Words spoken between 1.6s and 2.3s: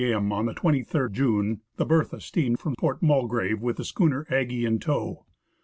the Bertha